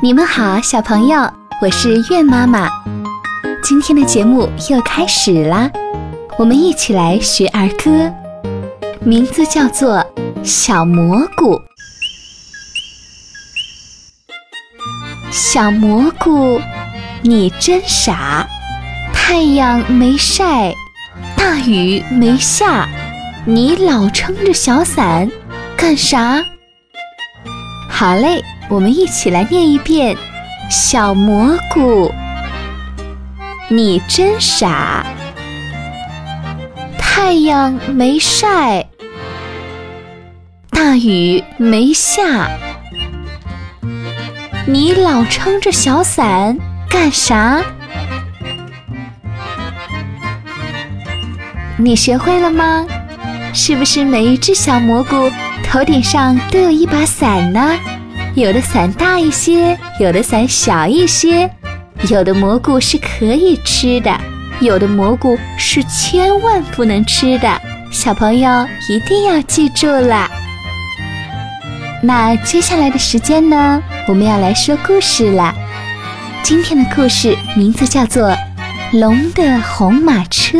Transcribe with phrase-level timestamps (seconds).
[0.00, 1.28] 你们好，小朋友，
[1.60, 2.70] 我是月妈妈。
[3.64, 5.68] 今天的节目又开始啦，
[6.38, 8.14] 我们一起来学儿歌，
[9.00, 9.96] 名字叫做
[10.44, 11.56] 《小蘑菇》。
[15.32, 16.60] 小蘑菇，
[17.20, 18.46] 你真傻，
[19.12, 20.72] 太阳没晒，
[21.36, 22.88] 大雨没下，
[23.44, 25.28] 你老撑着小伞
[25.76, 26.40] 干啥？
[27.90, 28.40] 好嘞。
[28.68, 30.16] 我们一起来念一遍：
[30.70, 32.12] 小蘑菇，
[33.68, 35.06] 你真傻。
[36.98, 38.86] 太阳没晒，
[40.70, 42.50] 大雨没下，
[44.66, 46.58] 你老撑着小伞
[46.90, 47.62] 干啥？
[51.78, 52.86] 你学会了吗？
[53.54, 55.30] 是不是每一只小蘑菇
[55.64, 57.78] 头顶上都有一把伞呢？
[58.38, 61.50] 有的伞大一些，有的伞小一些，
[62.08, 64.16] 有的蘑菇是可以吃的，
[64.60, 67.60] 有的蘑菇是千万不能吃的。
[67.90, 70.30] 小朋友一定要记住了。
[72.00, 75.52] 那接下来的时间呢，我们要来说故事了。
[76.44, 78.28] 今天的故事名字叫做
[78.92, 80.58] 《龙的红马车》。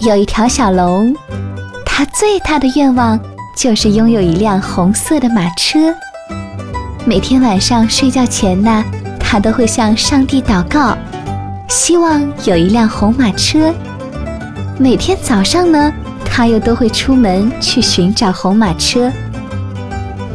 [0.00, 1.16] 有一条小龙。
[2.00, 3.20] 他最大的愿望
[3.54, 5.94] 就是拥有一辆红色的马车。
[7.04, 8.82] 每天晚上睡觉前呢，
[9.18, 10.96] 他都会向上帝祷告，
[11.68, 13.70] 希望有一辆红马车。
[14.78, 15.92] 每天早上呢，
[16.24, 19.12] 他又都会出门去寻找红马车。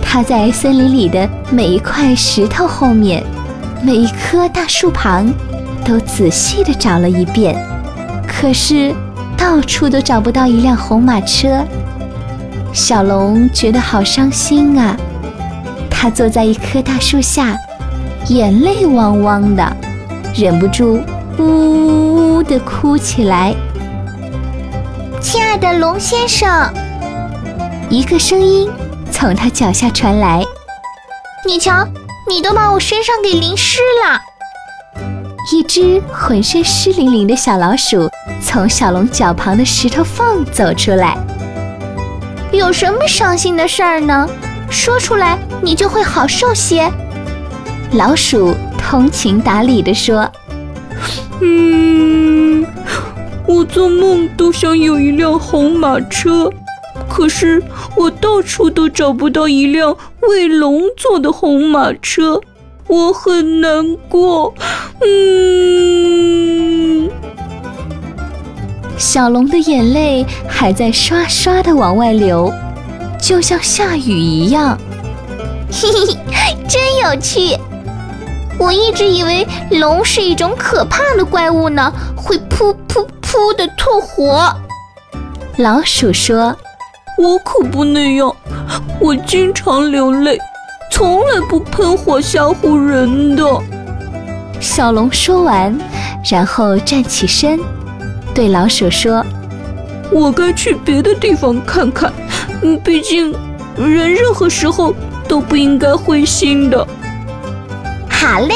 [0.04, 3.24] 他在森林里的每一块石头后面，
[3.82, 5.34] 每一棵大树旁，
[5.84, 7.58] 都仔细地找了一遍，
[8.28, 8.96] 可是。
[9.46, 11.64] 到处都找不到一辆红马车，
[12.74, 14.98] 小龙觉得好伤心啊！
[15.88, 17.56] 他坐在一棵大树下，
[18.28, 19.78] 眼泪汪汪的，
[20.34, 21.00] 忍不住
[21.38, 23.54] 呜呜的哭起来。
[25.22, 26.68] 亲爱的龙先生，
[27.88, 28.68] 一个声音
[29.12, 30.44] 从他脚下传来
[31.46, 31.88] ：“你瞧，
[32.28, 34.20] 你都把我身上给淋湿了。”
[35.52, 38.10] 一只浑身湿淋淋的小老鼠
[38.42, 41.18] 从小龙脚旁的石头缝走出来。
[42.52, 44.28] 有什么伤心的事儿呢？
[44.70, 46.92] 说出来，你就会好受些。
[47.92, 50.28] 老鼠通情达理地说
[51.42, 52.66] ：“嗯，
[53.46, 56.50] 我做梦都想有一辆红马车，
[57.08, 57.62] 可是
[57.96, 62.42] 我到处都找不到一辆为龙做的红马车。”
[62.96, 64.54] 我很难过，
[65.02, 65.12] 嗯。
[68.98, 72.50] 小龙的眼泪还在刷刷的往外流，
[73.22, 74.80] 就像下雨一样。
[75.70, 75.90] 嘿
[76.32, 77.58] 嘿，真有趣！
[78.58, 84.56] 我一直以为龙是一种可怕的怪物呢，会噗噗噗的吐火。
[85.58, 86.56] 老鼠说
[87.20, 88.34] ：“我可不那样，
[89.02, 90.40] 我经常流泪。”
[90.96, 93.44] 从来不喷火吓唬人的。
[94.62, 95.78] 小龙说完，
[96.32, 97.60] 然后站起身，
[98.34, 99.22] 对老鼠说
[100.10, 102.14] ：“我该去别的地方看看。
[102.62, 103.36] 嗯，毕竟
[103.76, 104.96] 人任何时候
[105.28, 106.88] 都不应该灰心的。”
[108.10, 108.56] 好嘞，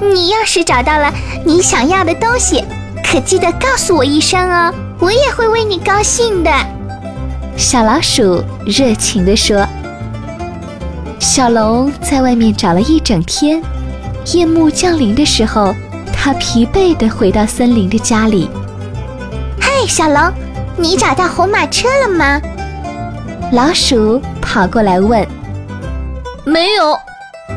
[0.00, 1.12] 你要是找到了
[1.44, 2.64] 你想要的东西，
[3.04, 6.50] 可记得告诉我一声哦，我也会为你高兴的。
[7.54, 9.62] 小老鼠热情地说。
[11.26, 13.60] 小龙在外面找了一整天，
[14.32, 15.74] 夜幕降临的时候，
[16.12, 18.48] 他疲惫地回到森林的家里。
[19.60, 20.32] 嗨，小龙，
[20.76, 22.40] 你找到红马车了吗？
[23.52, 25.26] 老鼠跑过来问。
[26.44, 26.96] 没有，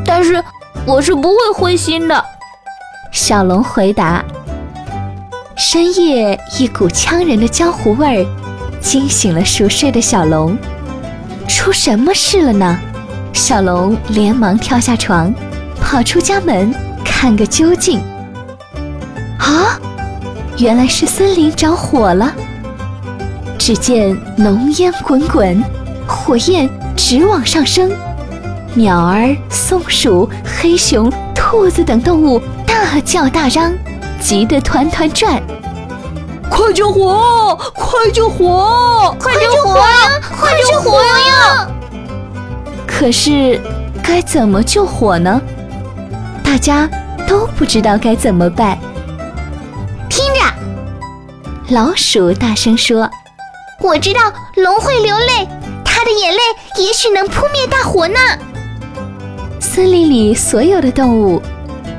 [0.03, 0.43] 但是
[0.87, 2.25] 我是不会灰心的。
[3.11, 4.25] 小龙回答。
[5.55, 8.27] 深夜，一股呛人的焦糊味儿
[8.81, 10.57] 惊醒了熟睡的小龙。
[11.47, 12.79] 出什么事了呢？
[13.33, 15.33] 小龙连忙跳下床，
[15.81, 16.73] 跑出家门
[17.03, 17.99] 看个究竟。
[19.39, 19.79] 啊，
[20.57, 22.31] 原来是森林着火了！
[23.57, 25.63] 只见浓烟滚滚，
[26.07, 27.91] 火焰直往上升，
[28.73, 33.73] 鸟儿、松鼠、黑熊、兔子等动物大叫大嚷，
[34.19, 35.41] 急得团团转。
[36.49, 37.57] 快救火！
[37.73, 39.15] 快救火！
[39.19, 39.85] 快救火呀！
[40.21, 41.69] 快救火呀！
[42.99, 43.57] 可是，
[44.03, 45.41] 该怎么救火呢？
[46.43, 46.85] 大家
[47.25, 48.77] 都不知道该怎么办。
[50.09, 53.09] 听着，老鼠大声说
[53.79, 54.19] ：“我知道
[54.57, 55.47] 龙会流泪，
[55.85, 56.39] 它它的眼泪
[56.77, 58.17] 也许能扑灭大火呢。
[59.59, 61.41] 森林里所有的动物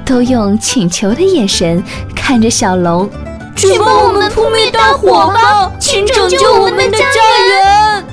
[0.06, 1.84] 都用请求的眼神
[2.16, 3.06] 看着小龙。
[3.54, 8.04] 请帮我们扑灭大火吧，请拯救我们的家园。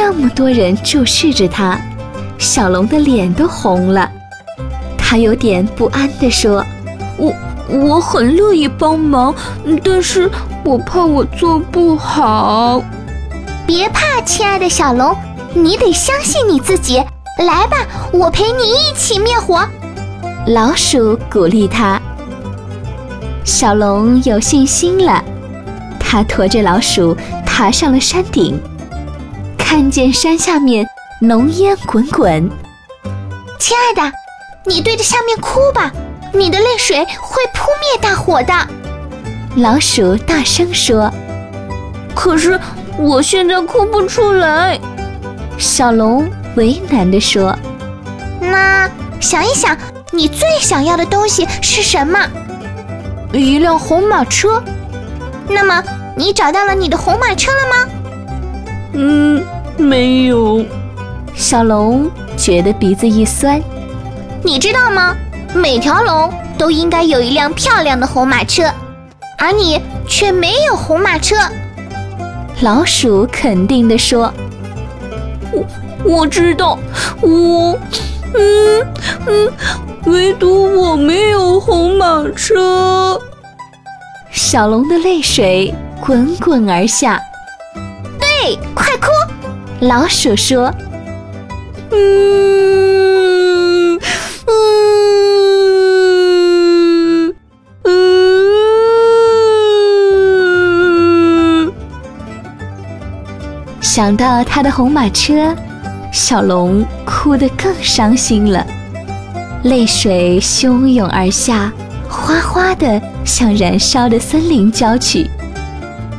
[0.00, 1.76] 这么多人注视着他，
[2.38, 4.08] 小龙的脸都红了。
[4.96, 6.64] 他有点不安地说
[7.18, 7.34] ：“我
[7.68, 9.34] 我很乐意帮忙，
[9.82, 10.30] 但是
[10.64, 12.80] 我怕我做不好。”
[13.66, 15.16] 别怕，亲爱的小龙，
[15.52, 17.02] 你得相信你自己。
[17.44, 17.78] 来吧，
[18.12, 19.66] 我陪你一起灭火。
[20.46, 22.00] 老鼠鼓励他。
[23.42, 25.24] 小龙有信心了，
[25.98, 28.60] 他驮着老鼠爬上了山顶，
[29.70, 30.88] 看见山下面
[31.20, 32.50] 浓烟滚滚。
[33.58, 34.16] 亲爱的，
[34.64, 35.92] 你对着下面哭吧，
[36.32, 38.54] 你的泪水会扑灭大火的。
[39.56, 41.12] 老鼠大声说
[42.16, 42.58] ：“可是
[42.96, 44.80] 我现在哭不出来。”
[45.58, 46.26] 小龙
[46.56, 47.54] 为难地说
[48.40, 48.90] ：“那
[49.20, 49.76] 想一想，
[50.12, 52.18] 你最想要的东西是什么？”
[53.34, 54.64] 一辆红马车，
[55.46, 55.84] 那么
[56.16, 57.92] 你找到了你的红马车了吗？
[59.88, 60.62] 嗯，没有。
[61.34, 63.58] 小龙觉得鼻子一酸。
[64.42, 65.16] 你知道吗？
[65.54, 68.70] 每条龙都应该有一辆漂亮的红马车，
[69.38, 71.36] 而你却没有红马车。
[72.60, 74.30] 老鼠肯定地说
[75.52, 75.64] ：“我
[76.04, 76.78] 我知道，
[77.22, 77.78] 我，
[78.34, 78.86] 嗯
[79.26, 79.52] 嗯。”
[80.04, 83.18] 唯独我没有红马车。
[84.30, 87.20] 小龙的泪水滚滚而下。
[88.18, 88.87] 对，快哭！
[89.80, 90.74] 老鼠说
[91.92, 94.00] ：“嗯
[94.46, 97.34] 嗯
[97.84, 98.58] 嗯。”
[103.80, 105.54] 想到他的红马车，
[106.12, 108.66] 小龙哭得更伤心了。
[109.62, 111.72] 泪水汹涌而下，
[112.08, 115.30] 哗哗地向燃烧的森林浇去。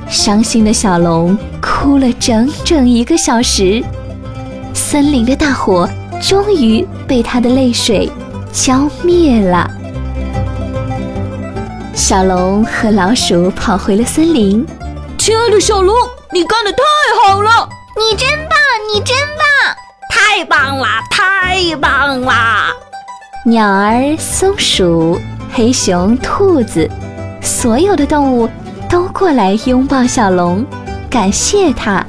[0.09, 3.83] 伤心的小龙哭了整整一个小时，
[4.73, 5.87] 森林的大火
[6.19, 8.11] 终于被他的泪水
[8.51, 9.69] 浇灭了。
[11.93, 14.65] 小龙和老鼠跑回了森林。
[15.17, 15.95] 亲爱的小龙，
[16.33, 16.79] 你干得太
[17.27, 17.69] 好了！
[17.95, 18.57] 你真棒，
[18.91, 19.75] 你真棒！
[20.09, 22.33] 太棒了，太棒了！
[23.45, 25.19] 鸟儿、松鼠、
[25.53, 26.89] 黑熊、兔子，
[27.41, 28.49] 所有的动物
[28.89, 30.65] 都过来拥抱小龙，
[31.09, 32.03] 感谢他。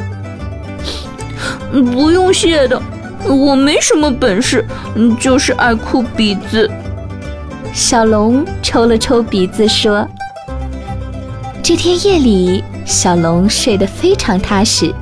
[1.70, 2.80] 不用谢的，
[3.26, 4.66] 我没什么本事，
[5.20, 6.68] 就是爱哭鼻子。
[7.72, 10.08] 小龙抽了抽鼻子说
[11.62, 14.92] ：“这天夜里，小龙睡得非常踏实，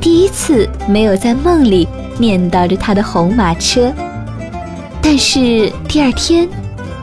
[0.00, 1.88] 第一次没有在梦里
[2.18, 3.92] 念叨着他的红马车。”
[5.00, 6.48] 但是第二天，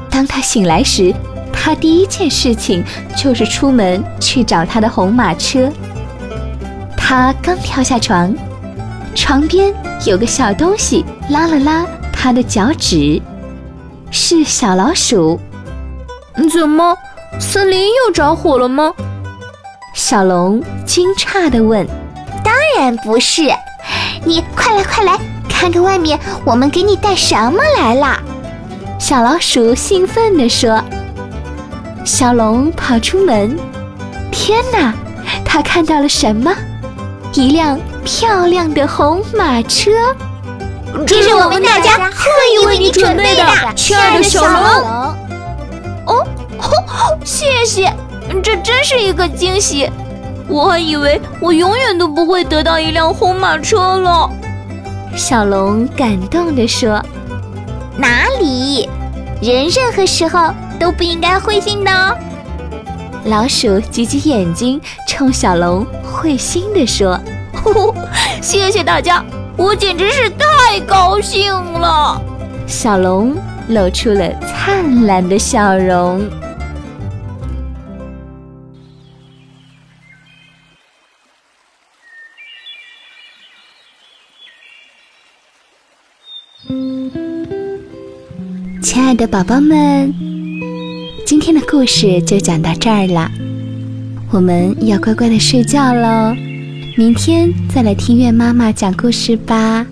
[0.10, 1.13] 当他醒来时，
[1.61, 2.81] 他第一件事情
[3.17, 5.69] 就是出门去找他的红马车。
[6.95, 8.33] 他刚跳下床，
[9.13, 9.73] 床边
[10.06, 13.21] 有个小东西拉了拉他的脚趾，
[14.09, 15.38] 是小老鼠。
[16.50, 16.95] 怎么，
[17.38, 18.94] 森林又着火了吗？
[19.94, 21.85] 小龙惊诧地问。
[22.41, 23.51] 当然不是，
[24.23, 25.19] 你快来快来！
[25.50, 28.18] 看看外面，我们给你带什么来了？
[28.97, 30.81] 小老鼠兴奋地说。
[32.09, 33.56] 小龙跑出门，
[34.31, 34.92] 天哪！
[35.45, 36.51] 他看到了什么？
[37.33, 39.92] 一辆漂亮的红马车。
[41.06, 44.51] 这是我们大家特意为你准备的，亲爱的小龙。
[46.07, 46.25] 哦，
[47.23, 47.94] 谢谢，
[48.42, 49.87] 这真是一个惊喜。
[50.47, 54.28] 我还以为我永远都不会得到一辆红马车了。
[55.16, 56.99] 小龙感动地说
[57.95, 58.89] ：“哪里？
[59.44, 62.18] 人任何时候都不应该灰心的哦。”
[63.26, 67.19] 老鼠挤挤眼睛，冲小龙会心地说
[67.54, 67.95] ：“呼 呼
[68.42, 69.24] 谢谢大家，
[69.57, 72.19] 我简直是太高兴了。”
[72.66, 73.36] 小龙
[73.68, 76.28] 露出了灿烂的笑容。
[88.81, 90.14] 亲爱的宝宝们，
[91.30, 93.30] 今天的故事就讲到这儿了，
[94.31, 96.33] 我们要乖乖的睡觉喽，
[96.98, 99.86] 明天再来听月妈妈讲故事吧，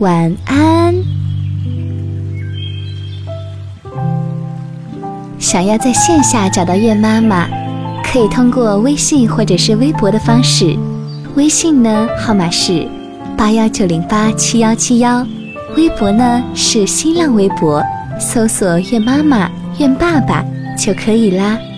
[0.00, 0.94] 晚安。
[5.38, 7.48] 想要在线下找到月妈妈，
[8.04, 10.76] 可以通过微信或者是微博的方式，
[11.36, 12.86] 微信呢号码是
[13.34, 15.26] 八幺九零八七幺七幺，
[15.74, 17.82] 微博呢是新浪微博，
[18.20, 20.44] 搜索“月妈妈愿爸爸”
[20.82, 21.71] 就可以啦。